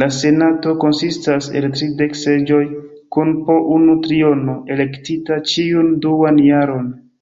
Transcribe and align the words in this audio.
La 0.00 0.06
Senato 0.16 0.74
konsistas 0.84 1.48
el 1.60 1.66
tridek 1.72 2.14
seĝoj, 2.20 2.60
kun 3.16 3.32
po 3.48 3.56
unu 3.78 3.96
triono 4.06 4.54
elektita 4.76 5.40
ĉiun 5.54 5.90
duan 6.06 6.40
jaron. 6.46 6.88